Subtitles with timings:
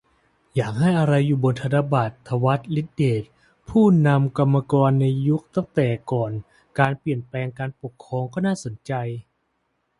[0.55, 3.23] อยากให้อะไรอยู่บนธนบัตร- ถวัติ ฤทธิเดช
[3.69, 6.31] ผู้นำกรรมกรในยุคตั้งแต่ก่อน
[6.99, 8.93] เปลี่ยนแปลงการปกครอง ก็น่าสนใจ